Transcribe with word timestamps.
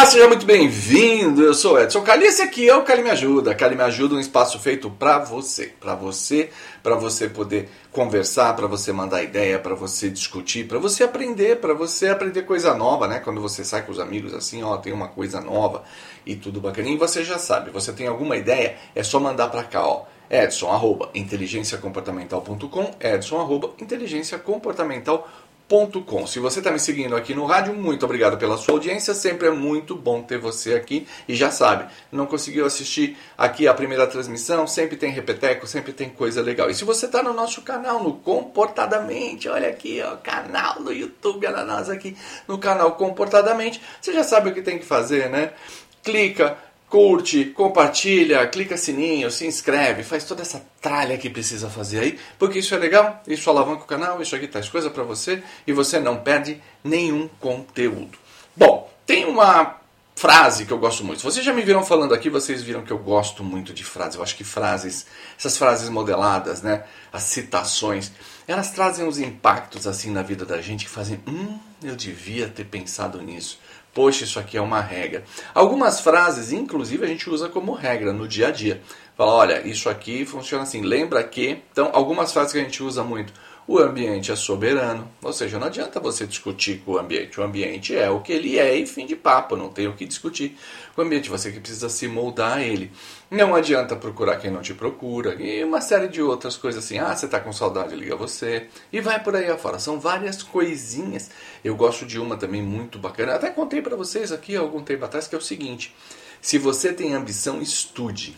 Olá, 0.00 0.08
seja 0.08 0.28
muito 0.28 0.46
bem-vindo. 0.46 1.42
Eu 1.42 1.52
sou 1.52 1.78
Edson 1.78 2.00
Cali. 2.00 2.24
Esse 2.24 2.40
aqui 2.40 2.66
é 2.66 2.74
o 2.74 2.82
Cali 2.82 3.02
Me 3.02 3.10
Ajuda. 3.10 3.54
Cali 3.54 3.76
Me 3.76 3.82
Ajuda, 3.82 4.14
um 4.14 4.18
espaço 4.18 4.58
feito 4.58 4.88
para 4.88 5.18
você, 5.18 5.74
para 5.78 5.94
você, 5.94 6.48
para 6.82 6.96
você 6.96 7.28
poder 7.28 7.68
conversar, 7.92 8.56
para 8.56 8.66
você 8.66 8.94
mandar 8.94 9.22
ideia, 9.22 9.58
para 9.58 9.74
você 9.74 10.08
discutir, 10.08 10.66
para 10.66 10.78
você 10.78 11.04
aprender, 11.04 11.60
para 11.60 11.74
você 11.74 12.08
aprender 12.08 12.44
coisa 12.44 12.74
nova, 12.74 13.06
né? 13.06 13.20
Quando 13.20 13.42
você 13.42 13.62
sai 13.62 13.82
com 13.82 13.92
os 13.92 14.00
amigos 14.00 14.32
assim, 14.32 14.62
ó, 14.62 14.78
tem 14.78 14.90
uma 14.90 15.08
coisa 15.08 15.38
nova 15.38 15.84
e 16.24 16.34
tudo 16.34 16.62
bacaninho, 16.62 16.98
você 16.98 17.22
já 17.22 17.38
sabe. 17.38 17.70
Você 17.70 17.92
tem 17.92 18.06
alguma 18.06 18.38
ideia? 18.38 18.76
É 18.94 19.02
só 19.02 19.20
mandar 19.20 19.48
para 19.48 19.64
cá, 19.64 19.86
ó. 19.86 20.06
Edson, 20.30 20.70
arroba, 20.70 21.10
inteligenciacomportamental.com, 21.14 22.94
Edson, 23.00 23.38
arroba, 23.38 23.74
inteligenciacomportamental.com 23.78 25.49
se 26.26 26.40
você 26.40 26.58
está 26.58 26.72
me 26.72 26.80
seguindo 26.80 27.14
aqui 27.14 27.32
no 27.32 27.46
rádio, 27.46 27.72
muito 27.72 28.04
obrigado 28.04 28.36
pela 28.36 28.56
sua 28.56 28.74
audiência. 28.74 29.14
Sempre 29.14 29.46
é 29.46 29.50
muito 29.52 29.94
bom 29.94 30.20
ter 30.20 30.36
você 30.36 30.74
aqui. 30.74 31.06
E 31.28 31.36
já 31.36 31.52
sabe, 31.52 31.88
não 32.10 32.26
conseguiu 32.26 32.66
assistir 32.66 33.16
aqui 33.38 33.68
a 33.68 33.74
primeira 33.74 34.04
transmissão? 34.04 34.66
Sempre 34.66 34.96
tem 34.96 35.12
repeteco, 35.12 35.68
sempre 35.68 35.92
tem 35.92 36.10
coisa 36.10 36.42
legal. 36.42 36.68
E 36.70 36.74
se 36.74 36.84
você 36.84 37.06
está 37.06 37.22
no 37.22 37.32
nosso 37.32 37.62
canal, 37.62 38.02
no 38.02 38.14
Comportadamente, 38.14 39.48
olha 39.48 39.68
aqui, 39.68 40.02
ó, 40.02 40.16
canal 40.16 40.82
do 40.82 40.92
YouTube, 40.92 41.46
olha 41.46 41.64
nós 41.64 41.88
aqui 41.88 42.16
no 42.48 42.58
canal 42.58 42.96
Comportadamente, 42.96 43.80
você 44.00 44.12
já 44.12 44.24
sabe 44.24 44.50
o 44.50 44.52
que 44.52 44.62
tem 44.62 44.76
que 44.76 44.84
fazer, 44.84 45.30
né? 45.30 45.52
Clica 46.02 46.58
curte, 46.90 47.44
compartilha, 47.44 48.46
clica 48.48 48.76
sininho, 48.76 49.30
se 49.30 49.46
inscreve, 49.46 50.02
faz 50.02 50.24
toda 50.24 50.42
essa 50.42 50.60
tralha 50.82 51.16
que 51.16 51.30
precisa 51.30 51.70
fazer 51.70 52.00
aí, 52.00 52.18
porque 52.36 52.58
isso 52.58 52.74
é 52.74 52.78
legal, 52.78 53.22
isso 53.28 53.48
alavanca 53.48 53.84
o 53.84 53.86
canal, 53.86 54.20
isso 54.20 54.34
aqui 54.34 54.48
traz 54.48 54.68
coisa 54.68 54.90
para 54.90 55.04
você 55.04 55.40
e 55.64 55.72
você 55.72 56.00
não 56.00 56.16
perde 56.16 56.60
nenhum 56.82 57.28
conteúdo. 57.38 58.18
Bom, 58.56 58.92
tem 59.06 59.24
uma 59.24 59.78
frase 60.16 60.66
que 60.66 60.72
eu 60.72 60.78
gosto 60.78 61.04
muito. 61.04 61.22
Vocês 61.22 61.44
já 61.46 61.52
me 61.52 61.62
viram 61.62 61.82
falando 61.84 62.12
aqui, 62.12 62.28
vocês 62.28 62.60
viram 62.60 62.82
que 62.82 62.90
eu 62.90 62.98
gosto 62.98 63.42
muito 63.44 63.72
de 63.72 63.84
frases. 63.84 64.16
Eu 64.16 64.22
acho 64.22 64.36
que 64.36 64.44
frases, 64.44 65.06
essas 65.38 65.56
frases 65.56 65.88
modeladas, 65.88 66.60
né, 66.60 66.84
as 67.12 67.22
citações, 67.22 68.12
elas 68.46 68.72
trazem 68.72 69.06
uns 69.06 69.18
impactos 69.18 69.86
assim 69.86 70.10
na 70.10 70.22
vida 70.22 70.44
da 70.44 70.60
gente 70.60 70.84
que 70.84 70.90
fazem, 70.90 71.22
hum, 71.26 71.58
eu 71.82 71.94
devia 71.94 72.48
ter 72.48 72.64
pensado 72.64 73.22
nisso. 73.22 73.58
Poxa, 73.92 74.24
isso 74.24 74.38
aqui 74.38 74.56
é 74.56 74.60
uma 74.60 74.80
regra. 74.80 75.24
Algumas 75.52 76.00
frases, 76.00 76.52
inclusive, 76.52 77.04
a 77.04 77.08
gente 77.08 77.28
usa 77.28 77.48
como 77.48 77.72
regra 77.72 78.12
no 78.12 78.28
dia 78.28 78.48
a 78.48 78.50
dia. 78.50 78.80
Fala, 79.16 79.32
olha, 79.32 79.66
isso 79.66 79.90
aqui 79.90 80.24
funciona 80.24 80.62
assim. 80.62 80.82
Lembra 80.82 81.22
que. 81.24 81.62
Então, 81.72 81.90
algumas 81.92 82.32
frases 82.32 82.52
que 82.52 82.58
a 82.58 82.62
gente 82.62 82.82
usa 82.82 83.02
muito. 83.02 83.32
O 83.72 83.78
ambiente 83.78 84.32
é 84.32 84.34
soberano, 84.34 85.08
ou 85.22 85.32
seja, 85.32 85.56
não 85.56 85.68
adianta 85.68 86.00
você 86.00 86.26
discutir 86.26 86.82
com 86.84 86.94
o 86.94 86.98
ambiente. 86.98 87.38
O 87.38 87.44
ambiente 87.44 87.96
é 87.96 88.10
o 88.10 88.18
que 88.20 88.32
ele 88.32 88.58
é 88.58 88.74
e 88.74 88.84
fim 88.84 89.06
de 89.06 89.14
papo, 89.14 89.54
não 89.54 89.68
tem 89.68 89.86
o 89.86 89.92
que 89.92 90.04
discutir. 90.04 90.58
O 90.96 91.00
ambiente 91.00 91.30
você 91.30 91.52
que 91.52 91.60
precisa 91.60 91.88
se 91.88 92.08
moldar 92.08 92.58
a 92.58 92.62
ele. 92.64 92.90
Não 93.30 93.54
adianta 93.54 93.94
procurar 93.94 94.38
quem 94.38 94.50
não 94.50 94.60
te 94.60 94.74
procura 94.74 95.40
e 95.40 95.62
uma 95.62 95.80
série 95.80 96.08
de 96.08 96.20
outras 96.20 96.56
coisas 96.56 96.84
assim. 96.84 96.98
Ah, 96.98 97.14
você 97.14 97.26
está 97.26 97.38
com 97.38 97.52
saudade, 97.52 97.94
liga 97.94 98.16
você. 98.16 98.66
E 98.92 99.00
vai 99.00 99.22
por 99.22 99.36
aí 99.36 99.48
afora. 99.48 99.78
São 99.78 100.00
várias 100.00 100.42
coisinhas. 100.42 101.30
Eu 101.62 101.76
gosto 101.76 102.04
de 102.04 102.18
uma 102.18 102.36
também 102.36 102.60
muito 102.60 102.98
bacana. 102.98 103.36
Até 103.36 103.50
contei 103.50 103.80
para 103.80 103.94
vocês 103.94 104.32
aqui 104.32 104.56
algum 104.56 104.82
tempo 104.82 105.04
atrás 105.04 105.28
que 105.28 105.36
é 105.36 105.38
o 105.38 105.40
seguinte: 105.40 105.94
se 106.42 106.58
você 106.58 106.92
tem 106.92 107.14
ambição, 107.14 107.62
estude. 107.62 108.36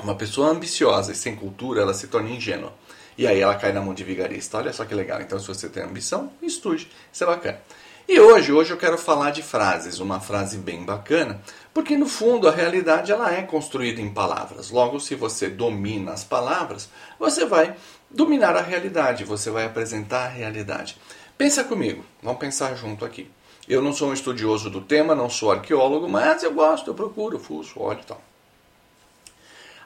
Uma 0.00 0.14
pessoa 0.14 0.50
ambiciosa 0.50 1.10
e 1.10 1.16
sem 1.16 1.34
cultura, 1.34 1.82
ela 1.82 1.92
se 1.92 2.06
torna 2.06 2.30
ingênua. 2.30 2.72
E 3.20 3.26
aí 3.26 3.38
ela 3.38 3.54
cai 3.54 3.70
na 3.70 3.82
mão 3.82 3.92
de 3.92 4.02
vigarista. 4.02 4.56
Olha 4.56 4.72
só 4.72 4.86
que 4.86 4.94
legal. 4.94 5.20
Então, 5.20 5.38
se 5.38 5.46
você 5.46 5.68
tem 5.68 5.82
ambição, 5.82 6.32
estude. 6.40 6.90
Isso 7.12 7.22
é 7.22 7.26
bacana. 7.26 7.60
E 8.08 8.18
hoje, 8.18 8.50
hoje 8.50 8.70
eu 8.72 8.78
quero 8.78 8.96
falar 8.96 9.30
de 9.30 9.42
frases, 9.42 10.00
uma 10.00 10.18
frase 10.18 10.56
bem 10.56 10.86
bacana, 10.86 11.38
porque 11.74 11.98
no 11.98 12.06
fundo 12.06 12.48
a 12.48 12.50
realidade 12.50 13.12
ela 13.12 13.30
é 13.30 13.42
construída 13.42 14.00
em 14.00 14.08
palavras. 14.08 14.70
Logo, 14.70 14.98
se 14.98 15.14
você 15.14 15.50
domina 15.50 16.12
as 16.12 16.24
palavras, 16.24 16.88
você 17.18 17.44
vai 17.44 17.76
dominar 18.10 18.56
a 18.56 18.62
realidade, 18.62 19.22
você 19.22 19.50
vai 19.50 19.66
apresentar 19.66 20.24
a 20.24 20.28
realidade. 20.28 20.96
Pensa 21.36 21.62
comigo, 21.62 22.02
vamos 22.22 22.40
pensar 22.40 22.74
junto 22.74 23.04
aqui. 23.04 23.30
Eu 23.68 23.82
não 23.82 23.92
sou 23.92 24.08
um 24.08 24.14
estudioso 24.14 24.70
do 24.70 24.80
tema, 24.80 25.14
não 25.14 25.28
sou 25.28 25.52
arqueólogo, 25.52 26.08
mas 26.08 26.42
eu 26.42 26.54
gosto, 26.54 26.88
eu 26.88 26.94
procuro, 26.94 27.38
fuço, 27.38 27.80
olho 27.80 28.00
e 28.00 28.06
tal. 28.06 28.29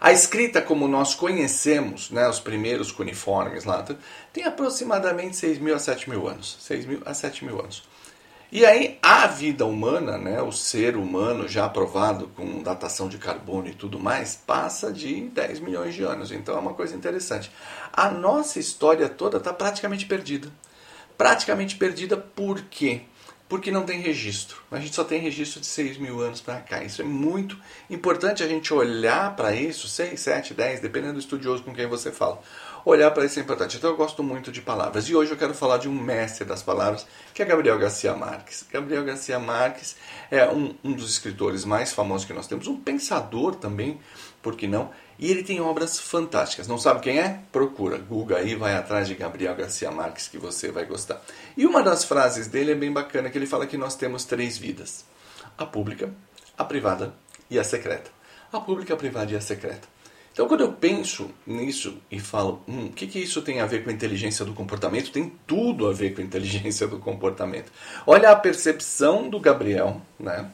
A 0.01 0.13
escrita, 0.13 0.61
como 0.61 0.87
nós 0.87 1.15
conhecemos, 1.15 2.11
né, 2.11 2.29
os 2.29 2.41
primeiros 2.41 2.93
cuneiformes 2.93 3.65
lá, 3.65 3.85
tem 4.33 4.45
aproximadamente 4.45 5.37
6 5.37 5.59
mil 5.59 5.75
a 5.75 5.79
7 5.79 6.11
mil 6.11 6.29
anos. 6.29 6.57
6 6.61 6.87
mil 6.87 7.03
a 7.05 7.15
7 7.15 7.45
mil 7.45 7.59
anos. 7.61 7.83
E 8.53 8.65
aí 8.65 8.99
a 9.03 9.27
vida 9.27 9.67
humana, 9.67 10.17
né, 10.17 10.41
o 10.41 10.53
ser 10.53 10.97
humano 10.97 11.49
já 11.49 11.69
provado 11.69 12.29
com 12.37 12.63
datação 12.63 13.09
de 13.09 13.19
carbono 13.19 13.67
e 13.67 13.75
tudo 13.75 13.99
mais, 13.99 14.37
passa 14.37 14.93
de 14.93 15.23
10 15.23 15.59
milhões 15.59 15.95
de 15.95 16.05
anos. 16.05 16.31
Então 16.31 16.55
é 16.55 16.61
uma 16.61 16.75
coisa 16.75 16.95
interessante. 16.95 17.51
A 17.93 18.09
nossa 18.11 18.61
história 18.61 19.09
toda 19.09 19.39
está 19.39 19.53
praticamente 19.53 20.07
perdida. 20.07 20.53
Praticamente 21.19 21.75
perdida 21.77 22.17
por 22.17 22.61
quê? 22.63 23.03
Porque 23.49 23.71
não 23.71 23.83
tem 23.83 24.01
registro. 24.01 24.57
A 24.71 24.81
gente 24.81 24.95
só 24.95 25.05
tem 25.05 25.21
registro 25.21 25.61
de 25.61 25.67
6 25.67 25.99
mil 25.99 26.21
anos 26.21 26.41
para 26.41 26.61
cá. 26.61 26.83
Isso 26.83 27.03
é 27.03 27.05
muito 27.05 27.59
importante 27.91 28.43
a 28.43 28.49
gente 28.49 28.73
olhar 28.73 29.37
para 29.37 29.55
isso, 29.55 29.87
6, 29.87 30.19
7, 30.19 30.55
10, 30.55 30.81
dependendo 30.81 31.15
do 31.15 31.21
estudioso 31.21 31.63
com 31.63 31.75
quem 31.75 31.87
você 31.87 32.11
fala. 32.11 32.41
Olhar 32.85 33.11
para 33.13 33.25
isso 33.25 33.39
é 33.39 33.43
importante. 33.43 33.79
Então 33.79 33.91
eu 33.91 33.97
gosto 33.97 34.23
muito 34.23 34.53
de 34.53 34.61
palavras. 34.61 35.09
E 35.09 35.15
hoje 35.15 35.31
eu 35.31 35.39
quero 35.39 35.55
falar 35.55 35.79
de 35.79 35.89
um 35.89 35.95
mestre 35.95 36.45
das 36.45 36.63
palavras, 36.63 37.07
que 37.33 37.43
é 37.43 37.47
Gabriel 37.47 37.79
Garcia 37.79 38.15
Marques. 38.15 38.67
Gabriel 38.71 39.03
Garcia 39.05 39.39
Marques 39.39 39.97
é 40.31 40.47
um, 40.47 40.75
um 40.85 40.93
dos 40.93 41.11
escritores 41.11 41.65
mais 41.65 41.95
famosos 41.95 42.27
que 42.27 42.35
nós 42.35 42.47
temos, 42.47 42.67
um 42.67 42.77
pensador 42.77 43.55
também, 43.55 43.99
por 44.43 44.55
que 44.55 44.69
não? 44.69 44.91
E 45.19 45.31
ele 45.31 45.43
tem 45.43 45.63
obras 45.63 45.99
fantásticas. 45.99 46.69
Não 46.69 46.77
sabe 46.77 47.01
quem 47.01 47.19
é? 47.19 47.41
Procura. 47.51 47.97
Google 47.97 48.37
aí, 48.37 48.55
vai 48.55 48.75
atrás 48.75 49.09
de 49.09 49.15
Gabriel 49.15 49.55
Garcia 49.55 49.91
Marques 49.91 50.29
que 50.29 50.37
você 50.37 50.71
vai 50.71 50.85
gostar. 50.85 51.23
E 51.57 51.65
uma 51.65 51.83
das 51.83 52.05
frases 52.05 52.49
dele 52.49 52.73
é 52.73 52.75
bem 52.75 52.93
bacana, 52.93 53.31
que 53.31 53.39
ele 53.39 53.47
fala 53.47 53.67
que 53.67 53.79
nós 53.79 53.97
temos 53.97 54.27
três 54.27 54.59
vidas. 54.59 55.07
A 55.57 55.65
pública, 55.65 56.13
a 56.59 56.65
privada 56.65 57.15
e 57.49 57.59
a 57.59 57.65
secreta. 57.65 58.11
A 58.53 58.61
pública, 58.61 58.93
a 58.93 58.97
privada 58.97 59.33
e 59.33 59.37
a 59.37 59.41
secreta. 59.41 59.94
Então, 60.35 60.47
quando 60.47 60.61
eu 60.61 60.73
penso 60.73 61.31
nisso 61.47 61.97
e 62.11 62.21
falo, 62.21 62.63
hum, 62.69 62.87
o 62.87 62.93
que, 62.93 63.07
que 63.07 63.19
isso 63.19 63.41
tem 63.41 63.61
a 63.61 63.67
ver 63.67 63.83
com 63.83 63.89
a 63.89 63.93
inteligência 63.93 64.45
do 64.45 64.53
comportamento? 64.53 65.11
Tem 65.11 65.33
tudo 65.47 65.89
a 65.89 65.93
ver 65.93 66.15
com 66.15 66.21
a 66.21 66.25
inteligência 66.25 66.87
do 66.87 66.99
comportamento. 66.99 67.73
Olha 68.07 68.31
a 68.31 68.37
percepção 68.37 69.31
do 69.31 69.41
Gabriel, 69.41 70.03
né? 70.19 70.51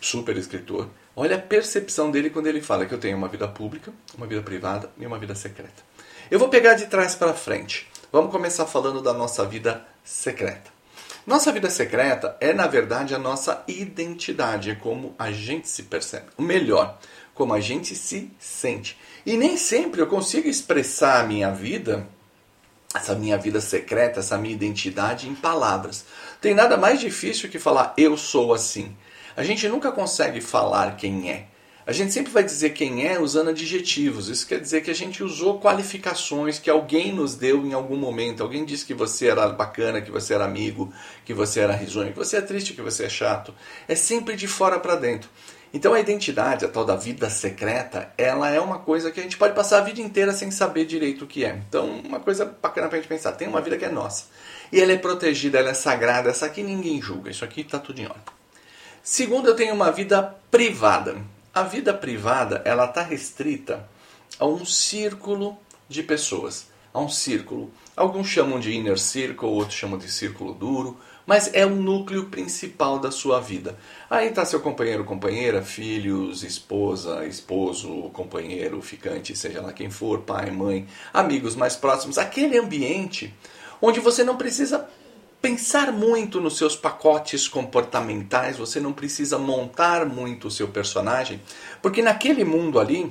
super 0.00 0.36
escritor, 0.36 0.88
Olha 1.14 1.36
a 1.36 1.38
percepção 1.38 2.10
dele 2.10 2.30
quando 2.30 2.46
ele 2.46 2.62
fala 2.62 2.86
que 2.86 2.94
eu 2.94 2.98
tenho 2.98 3.18
uma 3.18 3.28
vida 3.28 3.46
pública, 3.46 3.92
uma 4.16 4.26
vida 4.26 4.40
privada 4.40 4.90
e 4.98 5.04
uma 5.04 5.18
vida 5.18 5.34
secreta. 5.34 5.82
Eu 6.30 6.38
vou 6.38 6.48
pegar 6.48 6.72
de 6.72 6.86
trás 6.86 7.14
para 7.14 7.34
frente. 7.34 7.86
Vamos 8.10 8.32
começar 8.32 8.64
falando 8.64 9.02
da 9.02 9.12
nossa 9.12 9.44
vida 9.44 9.86
secreta. 10.02 10.70
Nossa 11.26 11.52
vida 11.52 11.68
secreta 11.68 12.34
é, 12.40 12.54
na 12.54 12.66
verdade, 12.66 13.14
a 13.14 13.18
nossa 13.18 13.62
identidade, 13.68 14.70
é 14.70 14.74
como 14.74 15.14
a 15.18 15.30
gente 15.30 15.68
se 15.68 15.82
percebe. 15.82 16.28
O 16.38 16.42
melhor, 16.42 16.98
como 17.34 17.52
a 17.52 17.60
gente 17.60 17.94
se 17.94 18.30
sente. 18.38 18.98
E 19.24 19.36
nem 19.36 19.56
sempre 19.56 20.00
eu 20.00 20.06
consigo 20.06 20.48
expressar 20.48 21.20
a 21.20 21.26
minha 21.26 21.50
vida, 21.50 22.08
essa 22.94 23.14
minha 23.14 23.38
vida 23.38 23.60
secreta, 23.60 24.20
essa 24.20 24.36
minha 24.36 24.54
identidade 24.54 25.28
em 25.28 25.34
palavras. 25.34 26.04
Tem 26.40 26.54
nada 26.54 26.76
mais 26.76 27.00
difícil 27.00 27.48
que 27.48 27.58
falar 27.58 27.94
eu 27.96 28.16
sou 28.16 28.52
assim. 28.52 28.96
A 29.36 29.44
gente 29.44 29.68
nunca 29.68 29.92
consegue 29.92 30.40
falar 30.40 30.96
quem 30.96 31.30
é. 31.30 31.46
A 31.84 31.90
gente 31.90 32.12
sempre 32.12 32.30
vai 32.30 32.44
dizer 32.44 32.70
quem 32.70 33.08
é 33.08 33.18
usando 33.18 33.50
adjetivos. 33.50 34.28
Isso 34.28 34.46
quer 34.46 34.60
dizer 34.60 34.82
que 34.82 34.90
a 34.90 34.94
gente 34.94 35.22
usou 35.22 35.58
qualificações 35.58 36.58
que 36.58 36.70
alguém 36.70 37.12
nos 37.12 37.34
deu 37.34 37.66
em 37.66 37.72
algum 37.72 37.96
momento. 37.96 38.42
Alguém 38.42 38.64
disse 38.64 38.86
que 38.86 38.94
você 38.94 39.26
era 39.28 39.48
bacana, 39.48 40.00
que 40.00 40.10
você 40.10 40.34
era 40.34 40.44
amigo, 40.44 40.92
que 41.24 41.34
você 41.34 41.58
era 41.58 41.74
risonho, 41.74 42.12
que 42.12 42.18
você 42.18 42.36
é 42.36 42.40
triste, 42.40 42.72
que 42.72 42.82
você 42.82 43.06
é 43.06 43.08
chato. 43.08 43.52
É 43.88 43.96
sempre 43.96 44.36
de 44.36 44.46
fora 44.46 44.78
para 44.78 44.94
dentro. 44.94 45.28
Então 45.74 45.94
a 45.94 46.00
identidade, 46.00 46.64
a 46.64 46.68
tal 46.68 46.84
da 46.84 46.96
vida 46.96 47.30
secreta, 47.30 48.12
ela 48.18 48.50
é 48.50 48.60
uma 48.60 48.78
coisa 48.78 49.10
que 49.10 49.18
a 49.18 49.22
gente 49.22 49.38
pode 49.38 49.54
passar 49.54 49.78
a 49.78 49.80
vida 49.80 50.02
inteira 50.02 50.32
sem 50.32 50.50
saber 50.50 50.84
direito 50.84 51.24
o 51.24 51.26
que 51.26 51.44
é. 51.44 51.62
Então, 51.66 52.00
uma 52.00 52.20
coisa 52.20 52.44
bacana 52.44 52.88
para 52.88 52.98
a 52.98 53.00
gente 53.00 53.08
pensar, 53.08 53.32
tem 53.32 53.48
uma 53.48 53.60
vida 53.60 53.78
que 53.78 53.84
é 53.84 53.90
nossa. 53.90 54.26
E 54.70 54.80
ela 54.80 54.92
é 54.92 54.98
protegida, 54.98 55.58
ela 55.58 55.70
é 55.70 55.74
sagrada, 55.74 56.28
essa 56.28 56.46
aqui 56.46 56.62
ninguém 56.62 57.00
julga, 57.00 57.30
isso 57.30 57.44
aqui 57.44 57.62
está 57.62 57.78
tudo 57.78 58.00
em 58.00 58.04
ordem. 58.04 58.22
Segundo, 59.02 59.48
eu 59.48 59.56
tenho 59.56 59.74
uma 59.74 59.90
vida 59.90 60.22
privada. 60.50 61.16
A 61.54 61.62
vida 61.62 61.92
privada 61.92 62.62
ela 62.64 62.84
está 62.84 63.02
restrita 63.02 63.88
a 64.38 64.46
um 64.46 64.64
círculo 64.64 65.58
de 65.88 66.02
pessoas, 66.02 66.66
a 66.92 67.00
um 67.00 67.08
círculo. 67.08 67.70
Alguns 67.96 68.28
chamam 68.28 68.60
de 68.60 68.72
inner 68.72 68.98
circle, 68.98 69.48
outros 69.48 69.78
chamam 69.78 69.98
de 69.98 70.10
círculo 70.10 70.54
duro, 70.54 70.98
mas 71.26 71.50
é 71.52 71.64
o 71.64 71.70
núcleo 71.70 72.26
principal 72.26 72.98
da 72.98 73.10
sua 73.10 73.40
vida. 73.40 73.76
Aí 74.10 74.28
está 74.28 74.44
seu 74.44 74.60
companheiro, 74.60 75.04
companheira, 75.04 75.62
filhos, 75.62 76.42
esposa, 76.42 77.24
esposo, 77.26 78.10
companheiro, 78.12 78.80
ficante, 78.82 79.36
seja 79.36 79.60
lá 79.60 79.72
quem 79.72 79.90
for, 79.90 80.20
pai, 80.20 80.50
mãe, 80.50 80.86
amigos 81.12 81.54
mais 81.54 81.76
próximos, 81.76 82.18
aquele 82.18 82.58
ambiente 82.58 83.32
onde 83.80 84.00
você 84.00 84.22
não 84.22 84.36
precisa 84.36 84.88
pensar 85.40 85.90
muito 85.92 86.40
nos 86.40 86.56
seus 86.56 86.76
pacotes 86.76 87.48
comportamentais, 87.48 88.56
você 88.56 88.78
não 88.78 88.92
precisa 88.92 89.36
montar 89.38 90.06
muito 90.06 90.46
o 90.46 90.50
seu 90.50 90.68
personagem, 90.68 91.40
porque 91.82 92.00
naquele 92.00 92.44
mundo 92.44 92.78
ali 92.78 93.10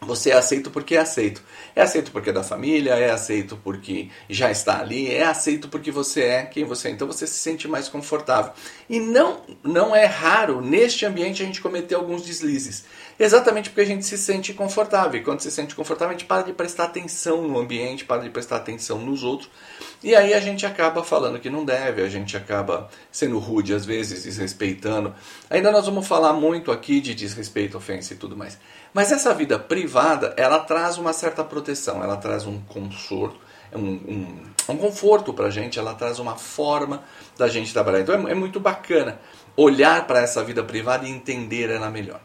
você 0.00 0.30
é 0.30 0.36
aceito 0.36 0.70
porque 0.70 0.96
é 0.96 0.98
aceito. 0.98 1.42
É 1.76 1.82
aceito 1.82 2.10
porque 2.10 2.30
é 2.30 2.32
da 2.32 2.42
família, 2.42 2.94
é 2.94 3.10
aceito 3.10 3.56
porque 3.62 4.08
já 4.28 4.50
está 4.50 4.80
ali, 4.80 5.12
é 5.12 5.24
aceito 5.24 5.68
porque 5.68 5.90
você 5.90 6.22
é 6.22 6.42
quem 6.46 6.64
você 6.64 6.88
é. 6.88 6.90
Então 6.92 7.06
você 7.06 7.26
se 7.26 7.38
sente 7.38 7.68
mais 7.68 7.88
confortável. 7.88 8.52
E 8.88 8.98
não, 8.98 9.42
não 9.62 9.94
é 9.94 10.06
raro 10.06 10.62
neste 10.62 11.04
ambiente 11.04 11.42
a 11.42 11.46
gente 11.46 11.60
cometer 11.60 11.94
alguns 11.94 12.22
deslizes. 12.22 12.84
Exatamente 13.18 13.68
porque 13.68 13.82
a 13.82 13.86
gente 13.86 14.06
se 14.06 14.16
sente 14.16 14.54
confortável. 14.54 15.20
E 15.20 15.24
quando 15.24 15.40
se 15.40 15.50
sente 15.50 15.74
confortável, 15.74 16.14
a 16.14 16.18
gente 16.18 16.26
para 16.26 16.42
de 16.42 16.54
prestar 16.54 16.84
atenção 16.84 17.46
no 17.46 17.58
ambiente, 17.58 18.06
para 18.06 18.22
de 18.22 18.30
prestar 18.30 18.56
atenção 18.56 18.98
nos 18.98 19.22
outros. 19.22 19.50
E 20.02 20.14
aí 20.14 20.32
a 20.32 20.40
gente 20.40 20.64
acaba 20.64 21.04
falando 21.04 21.38
que 21.38 21.50
não 21.50 21.62
deve, 21.62 22.02
a 22.02 22.08
gente 22.08 22.34
acaba 22.34 22.88
sendo 23.12 23.38
rude 23.38 23.74
às 23.74 23.84
vezes, 23.84 24.24
desrespeitando. 24.24 25.14
Ainda 25.50 25.70
nós 25.70 25.84
vamos 25.84 26.06
falar 26.06 26.32
muito 26.32 26.72
aqui 26.72 27.00
de 27.00 27.14
desrespeito, 27.14 27.76
ofensa 27.76 28.14
e 28.14 28.16
tudo 28.16 28.34
mais. 28.34 28.58
Mas 28.94 29.12
essa 29.12 29.34
vida 29.34 29.58
privada, 29.58 30.34
ela 30.38 30.58
traz 30.60 30.96
uma 30.96 31.12
certa 31.12 31.44
proteção, 31.44 32.02
ela 32.02 32.16
traz 32.16 32.46
um 32.46 32.58
conforto, 32.60 33.38
um, 33.74 33.78
um, 33.78 34.42
um 34.70 34.76
conforto 34.78 35.34
para 35.34 35.46
a 35.46 35.50
gente, 35.50 35.78
ela 35.78 35.94
traz 35.94 36.18
uma 36.18 36.36
forma 36.36 37.04
da 37.36 37.46
gente 37.46 37.70
trabalhar. 37.70 38.00
Então 38.00 38.28
é, 38.28 38.32
é 38.32 38.34
muito 38.34 38.58
bacana 38.58 39.20
olhar 39.54 40.06
para 40.06 40.20
essa 40.20 40.42
vida 40.42 40.64
privada 40.64 41.06
e 41.06 41.10
entender 41.10 41.68
ela 41.68 41.90
melhor. 41.90 42.20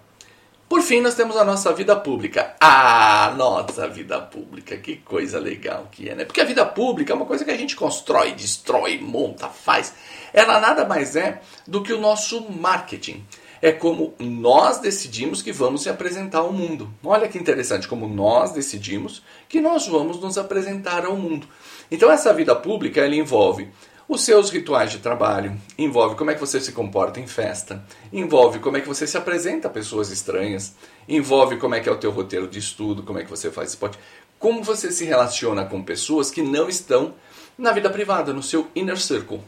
Por 0.76 0.82
fim, 0.82 1.00
nós 1.00 1.16
temos 1.16 1.38
a 1.38 1.46
nossa 1.46 1.72
vida 1.72 1.96
pública. 1.96 2.54
Ah, 2.60 3.34
nossa 3.38 3.88
vida 3.88 4.20
pública, 4.20 4.76
que 4.76 4.98
coisa 4.98 5.40
legal 5.40 5.88
que 5.90 6.10
é, 6.10 6.14
né? 6.14 6.26
Porque 6.26 6.42
a 6.42 6.44
vida 6.44 6.66
pública 6.66 7.14
é 7.14 7.16
uma 7.16 7.26
coisa 7.26 7.46
que 7.46 7.50
a 7.52 7.56
gente 7.56 7.78
constrói, 7.78 8.34
destrói, 8.34 9.00
monta, 9.00 9.48
faz. 9.48 9.94
Ela 10.34 10.60
nada 10.60 10.84
mais 10.84 11.16
é 11.16 11.40
do 11.66 11.82
que 11.82 11.94
o 11.94 12.02
nosso 12.02 12.52
marketing 12.52 13.26
é 13.62 13.72
como 13.72 14.16
nós 14.20 14.80
decidimos 14.80 15.42
que 15.42 15.54
vamos 15.54 15.84
se 15.84 15.90
apresentar 15.90 16.40
ao 16.40 16.52
mundo. 16.52 16.94
Olha 17.02 17.30
que 17.30 17.38
interessante, 17.38 17.88
como 17.88 18.06
nós 18.06 18.52
decidimos 18.52 19.24
que 19.48 19.62
nós 19.62 19.88
vamos 19.88 20.20
nos 20.20 20.38
apresentar 20.38 21.06
ao 21.06 21.16
mundo. 21.16 21.48
Então 21.90 22.12
essa 22.12 22.34
vida 22.34 22.54
pública 22.54 23.00
ela 23.00 23.16
envolve 23.16 23.70
os 24.08 24.22
seus 24.22 24.52
rituais 24.52 24.92
de 24.92 25.00
trabalho, 25.00 25.60
envolve 25.78 26.16
como 26.16 26.30
é 26.30 26.36
que 26.36 26.40
você 26.40 26.62
se 26.62 26.72
comporta 26.72 27.20
em 27.20 27.26
festa, 27.26 27.84
envolve 28.14 28.60
como 28.60 28.78
é 28.78 28.82
que 28.82 28.88
você 28.88 29.08
se 29.08 29.18
apresenta 29.18 29.68
a 29.68 29.72
pessoas 29.72 30.12
estranhas, 30.12 30.76
envolve 31.10 31.58
como 31.58 31.74
é 31.74 31.80
que 31.80 31.90
é 31.90 31.92
o 31.92 31.98
teu 31.98 32.12
roteiro 32.12 32.48
de 32.48 32.60
estudo, 32.60 33.02
como 33.02 33.18
é 33.18 33.24
que 33.24 33.30
você 33.30 33.50
faz 33.50 33.70
esporte, 33.70 33.98
como 34.38 34.64
você 34.64 34.92
se 34.92 35.06
relaciona 35.06 35.66
com 35.66 35.82
pessoas 35.82 36.30
que 36.30 36.44
não 36.44 36.70
estão 36.70 37.16
na 37.58 37.72
vida 37.72 37.90
privada, 37.90 38.32
no 38.32 38.44
seu 38.44 38.68
inner 38.76 39.00
circle. 39.00 39.42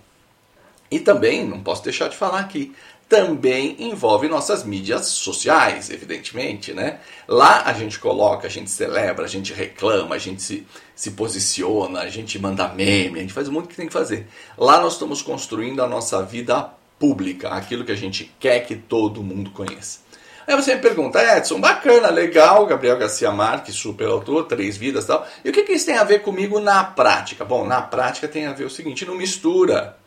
E 0.89 0.99
também, 0.99 1.45
não 1.45 1.61
posso 1.61 1.83
deixar 1.83 2.07
de 2.07 2.17
falar 2.17 2.39
aqui, 2.39 2.73
também 3.09 3.75
envolve 3.79 4.27
nossas 4.27 4.63
mídias 4.63 5.07
sociais, 5.07 5.89
evidentemente, 5.89 6.73
né? 6.73 6.99
Lá 7.27 7.63
a 7.65 7.73
gente 7.73 7.99
coloca, 7.99 8.47
a 8.47 8.49
gente 8.49 8.69
celebra, 8.69 9.23
a 9.23 9.29
gente 9.29 9.53
reclama, 9.53 10.15
a 10.15 10.17
gente 10.17 10.41
se, 10.41 10.67
se 10.93 11.11
posiciona, 11.11 12.01
a 12.01 12.09
gente 12.09 12.37
manda 12.37 12.67
meme, 12.67 13.19
a 13.19 13.21
gente 13.21 13.33
faz 13.33 13.47
o 13.47 13.51
mundo 13.51 13.67
que 13.67 13.75
tem 13.75 13.87
que 13.87 13.93
fazer. 13.93 14.27
Lá 14.57 14.81
nós 14.81 14.93
estamos 14.93 15.21
construindo 15.21 15.81
a 15.81 15.87
nossa 15.87 16.21
vida 16.21 16.69
pública, 16.99 17.49
aquilo 17.49 17.85
que 17.85 17.91
a 17.91 17.97
gente 17.97 18.31
quer 18.39 18.61
que 18.61 18.75
todo 18.75 19.23
mundo 19.23 19.51
conheça. 19.51 19.99
Aí 20.45 20.55
você 20.55 20.75
me 20.75 20.81
pergunta, 20.81 21.21
Edson, 21.37 21.59
bacana, 21.59 22.09
legal, 22.09 22.65
Gabriel 22.65 22.97
Garcia 22.97 23.31
Marques, 23.31 23.75
super 23.75 24.07
autor, 24.07 24.45
três 24.45 24.77
vidas 24.77 25.03
e 25.03 25.07
tal. 25.07 25.27
E 25.43 25.49
o 25.49 25.53
que, 25.53 25.63
que 25.63 25.73
isso 25.73 25.85
tem 25.85 25.97
a 25.97 26.05
ver 26.05 26.21
comigo 26.21 26.59
na 26.59 26.83
prática? 26.83 27.43
Bom, 27.43 27.65
na 27.65 27.81
prática 27.81 28.27
tem 28.27 28.45
a 28.45 28.53
ver 28.53 28.63
o 28.63 28.69
seguinte, 28.69 29.05
não 29.05 29.15
mistura 29.15 29.97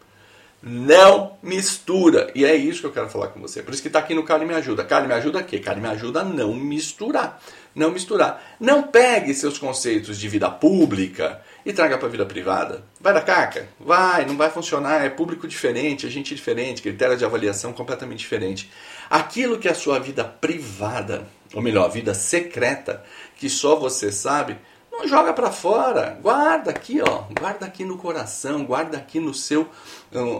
não 0.63 1.39
mistura. 1.43 2.31
E 2.35 2.45
é 2.45 2.55
isso 2.55 2.81
que 2.81 2.87
eu 2.87 2.93
quero 2.93 3.09
falar 3.09 3.29
com 3.29 3.41
você. 3.41 3.63
Por 3.63 3.73
isso 3.73 3.83
que 3.83 3.89
está 3.89 3.99
aqui 3.99 4.15
no 4.15 4.25
Cali 4.25 4.45
Me 4.45 4.55
Ajuda. 4.55 4.85
Cali 4.85 5.07
Me 5.07 5.15
Ajuda 5.15 5.43
quê? 5.43 5.59
Cali 5.59 5.81
Me 5.81 5.89
Ajuda 5.89 6.21
a 6.21 6.25
não 6.25 6.55
misturar. 6.55 7.41
Não 7.75 7.91
misturar. 7.91 8.57
Não 8.59 8.83
pegue 8.83 9.33
seus 9.33 9.57
conceitos 9.59 10.19
de 10.19 10.29
vida 10.29 10.51
pública 10.51 11.41
e 11.65 11.73
traga 11.73 11.97
para 11.97 12.09
a 12.09 12.11
vida 12.11 12.27
privada. 12.27 12.85
Vai 13.01 13.15
dar 13.15 13.23
caca? 13.23 13.69
Vai, 13.79 14.27
não 14.27 14.37
vai 14.37 14.51
funcionar. 14.51 15.05
É 15.05 15.09
público 15.09 15.49
diferente, 15.49 16.07
é 16.07 16.11
gente 16.11 16.35
diferente, 16.35 16.83
critério 16.83 17.17
de 17.17 17.25
avaliação 17.25 17.73
completamente 17.73 18.19
diferente. 18.19 18.71
Aquilo 19.09 19.59
que 19.59 19.69
é 19.69 19.71
a 19.71 19.75
sua 19.75 19.99
vida 19.99 20.25
privada, 20.25 21.27
ou 21.55 21.63
melhor, 21.63 21.91
vida 21.91 22.13
secreta, 22.13 23.03
que 23.37 23.49
só 23.49 23.77
você 23.77 24.13
sabe, 24.13 24.59
não 24.91 25.07
joga 25.07 25.33
para 25.33 25.51
fora, 25.51 26.19
guarda 26.21 26.71
aqui, 26.71 27.01
ó, 27.01 27.23
guarda 27.39 27.65
aqui 27.67 27.85
no 27.85 27.97
coração, 27.97 28.65
guarda 28.65 28.99
aqui 28.99 29.21
no 29.21 29.33
seu, 29.33 29.69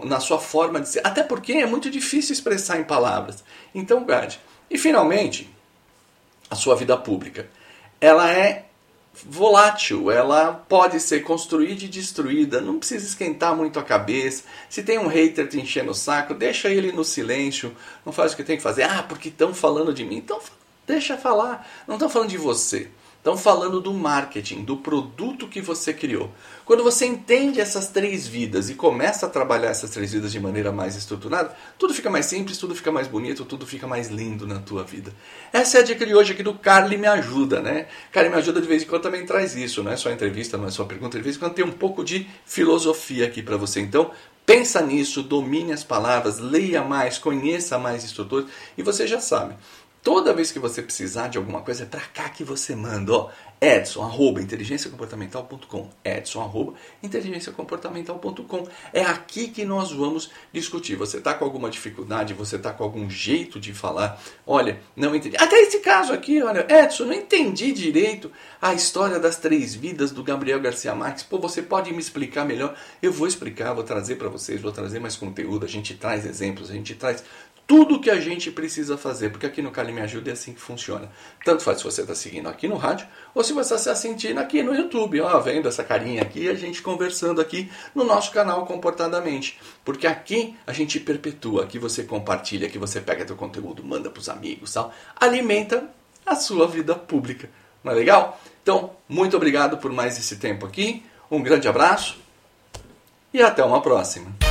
na 0.03 0.19
sua 0.19 0.39
forma 0.39 0.79
de 0.81 0.89
ser. 0.89 1.01
Até 1.05 1.23
porque 1.23 1.53
é 1.53 1.65
muito 1.65 1.89
difícil 1.89 2.33
expressar 2.33 2.79
em 2.79 2.83
palavras. 2.83 3.43
Então 3.73 4.03
guarde. 4.03 4.39
E 4.69 4.77
finalmente, 4.77 5.49
a 6.49 6.55
sua 6.55 6.75
vida 6.75 6.97
pública. 6.97 7.49
Ela 7.99 8.31
é 8.31 8.65
volátil, 9.25 10.09
ela 10.09 10.53
pode 10.67 10.99
ser 10.99 11.21
construída 11.21 11.83
e 11.83 11.87
destruída, 11.87 12.61
não 12.61 12.79
precisa 12.79 13.05
esquentar 13.05 13.55
muito 13.55 13.79
a 13.79 13.83
cabeça. 13.83 14.43
Se 14.69 14.83
tem 14.83 14.97
um 14.97 15.07
hater 15.07 15.47
te 15.47 15.59
enchendo 15.59 15.91
o 15.91 15.95
saco, 15.95 16.33
deixa 16.33 16.69
ele 16.69 16.91
no 16.91 17.03
silêncio, 17.03 17.75
não 18.05 18.13
faz 18.13 18.33
o 18.33 18.35
que 18.35 18.43
tem 18.43 18.57
que 18.57 18.63
fazer. 18.63 18.83
Ah, 18.83 19.03
porque 19.03 19.29
estão 19.29 19.53
falando 19.53 19.93
de 19.93 20.03
mim. 20.03 20.17
Então 20.17 20.39
deixa 20.85 21.17
falar, 21.17 21.67
não 21.87 21.95
estão 21.95 22.09
falando 22.09 22.29
de 22.29 22.37
você. 22.37 22.89
Estão 23.21 23.37
falando 23.37 23.79
do 23.79 23.93
marketing, 23.93 24.63
do 24.63 24.77
produto 24.77 25.47
que 25.47 25.61
você 25.61 25.93
criou. 25.93 26.31
Quando 26.65 26.83
você 26.83 27.05
entende 27.05 27.61
essas 27.61 27.87
três 27.87 28.25
vidas 28.25 28.67
e 28.67 28.73
começa 28.73 29.27
a 29.27 29.29
trabalhar 29.29 29.69
essas 29.69 29.91
três 29.91 30.11
vidas 30.11 30.31
de 30.31 30.39
maneira 30.39 30.71
mais 30.71 30.95
estruturada, 30.95 31.55
tudo 31.77 31.93
fica 31.93 32.09
mais 32.09 32.25
simples, 32.25 32.57
tudo 32.57 32.73
fica 32.73 32.91
mais 32.91 33.07
bonito, 33.07 33.45
tudo 33.45 33.67
fica 33.67 33.85
mais 33.85 34.09
lindo 34.09 34.47
na 34.47 34.57
tua 34.57 34.83
vida. 34.83 35.13
Essa 35.53 35.77
é 35.77 35.81
a 35.81 35.83
dica 35.83 36.03
de 36.03 36.15
hoje 36.15 36.33
aqui 36.33 36.41
do 36.41 36.55
Carly 36.55 36.97
Me 36.97 37.05
Ajuda, 37.05 37.61
né? 37.61 37.85
Carly 38.11 38.29
Me 38.31 38.37
Ajuda 38.37 38.59
de 38.59 38.67
vez 38.67 38.81
em 38.81 38.87
quando 38.87 39.03
também 39.03 39.23
traz 39.23 39.55
isso, 39.55 39.83
não 39.83 39.91
é 39.91 39.97
só 39.97 40.09
entrevista, 40.09 40.57
não 40.57 40.65
é 40.65 40.71
só 40.71 40.83
pergunta, 40.83 41.15
de 41.15 41.23
vez 41.23 41.35
em 41.35 41.39
quando 41.39 41.53
tem 41.53 41.63
um 41.63 41.71
pouco 41.71 42.03
de 42.03 42.27
filosofia 42.43 43.27
aqui 43.27 43.43
para 43.43 43.55
você. 43.55 43.81
Então, 43.81 44.09
pensa 44.47 44.81
nisso, 44.81 45.21
domine 45.21 45.71
as 45.71 45.83
palavras, 45.83 46.39
leia 46.39 46.83
mais, 46.83 47.17
conheça 47.17 47.77
mais 47.77 48.03
instrutores 48.03 48.49
e 48.75 48.81
você 48.81 49.05
já 49.05 49.19
sabe. 49.19 49.55
Toda 50.03 50.33
vez 50.33 50.51
que 50.51 50.57
você 50.57 50.81
precisar 50.81 51.27
de 51.27 51.37
alguma 51.37 51.61
coisa, 51.61 51.83
é 51.83 51.85
para 51.85 52.01
cá 52.01 52.29
que 52.29 52.43
você 52.43 52.75
manda. 52.75 53.13
Ó, 53.13 53.29
Edson, 53.63 54.01
arroba, 54.01 54.41
inteligenciacomportamental.com. 54.41 55.89
Edson, 56.03 56.41
arroba, 56.41 56.73
inteligenciacomportamental.com. 57.03 58.67
É 58.91 59.03
aqui 59.03 59.49
que 59.49 59.63
nós 59.63 59.91
vamos 59.91 60.31
discutir. 60.51 60.95
Você 60.95 61.17
está 61.17 61.35
com 61.35 61.45
alguma 61.45 61.69
dificuldade, 61.69 62.33
você 62.33 62.55
está 62.55 62.73
com 62.73 62.83
algum 62.83 63.07
jeito 63.07 63.59
de 63.59 63.71
falar. 63.71 64.19
Olha, 64.47 64.81
não 64.95 65.15
entendi. 65.15 65.37
Até 65.37 65.61
esse 65.61 65.79
caso 65.81 66.11
aqui, 66.11 66.41
olha, 66.41 66.65
Edson, 66.67 67.05
não 67.05 67.13
entendi 67.13 67.71
direito 67.71 68.31
a 68.59 68.73
história 68.73 69.19
das 69.19 69.37
três 69.37 69.75
vidas 69.75 70.09
do 70.09 70.23
Gabriel 70.23 70.59
Garcia 70.59 70.95
Marques. 70.95 71.21
Pô, 71.21 71.37
você 71.37 71.61
pode 71.61 71.93
me 71.93 71.99
explicar 71.99 72.43
melhor? 72.43 72.75
Eu 72.99 73.13
vou 73.13 73.27
explicar, 73.27 73.75
vou 73.75 73.83
trazer 73.83 74.15
para 74.15 74.29
vocês, 74.29 74.59
vou 74.59 74.71
trazer 74.71 74.99
mais 74.99 75.15
conteúdo. 75.15 75.65
A 75.65 75.69
gente 75.69 75.93
traz 75.93 76.25
exemplos, 76.25 76.71
a 76.71 76.73
gente 76.73 76.95
traz 76.95 77.23
tudo 77.67 78.01
que 78.01 78.09
a 78.09 78.19
gente 78.19 78.51
precisa 78.51 78.97
fazer, 78.97 79.29
porque 79.29 79.45
aqui 79.45 79.61
no 79.61 79.71
Cali 79.71 79.93
Me 79.93 80.01
Ajuda 80.01 80.29
é 80.29 80.33
assim 80.33 80.53
que 80.53 80.59
funciona. 80.59 81.09
Tanto 81.45 81.63
faz 81.63 81.77
se 81.77 81.83
você 81.83 82.01
está 82.01 82.13
seguindo 82.13 82.49
aqui 82.49 82.67
no 82.67 82.75
rádio, 82.75 83.07
ou 83.33 83.43
se 83.43 83.53
você 83.53 83.75
está 83.75 83.91
assistindo 83.91 84.39
aqui 84.39 84.61
no 84.61 84.75
YouTube, 84.75 85.21
ó, 85.21 85.39
vendo 85.39 85.67
essa 85.67 85.83
carinha 85.83 86.21
aqui, 86.21 86.49
a 86.49 86.53
gente 86.53 86.81
conversando 86.81 87.39
aqui 87.39 87.71
no 87.95 88.03
nosso 88.03 88.31
canal 88.31 88.65
Comportadamente. 88.65 89.59
Porque 89.85 90.05
aqui 90.05 90.55
a 90.67 90.73
gente 90.73 90.99
perpetua, 90.99 91.63
aqui 91.63 91.79
você 91.79 92.03
compartilha, 92.03 92.67
aqui 92.67 92.77
você 92.77 92.99
pega 92.99 93.25
teu 93.25 93.35
conteúdo, 93.35 93.83
manda 93.83 94.09
para 94.09 94.19
os 94.19 94.27
amigos, 94.27 94.73
tal, 94.73 94.93
alimenta 95.15 95.89
a 96.25 96.35
sua 96.35 96.67
vida 96.67 96.93
pública. 96.93 97.49
Não 97.83 97.91
é 97.91 97.95
legal? 97.95 98.39
Então, 98.61 98.91
muito 99.07 99.35
obrigado 99.35 99.77
por 99.77 99.91
mais 99.91 100.17
esse 100.17 100.35
tempo 100.37 100.65
aqui, 100.65 101.03
um 101.29 101.41
grande 101.41 101.67
abraço 101.67 102.17
e 103.33 103.41
até 103.41 103.63
uma 103.63 103.81
próxima. 103.81 104.50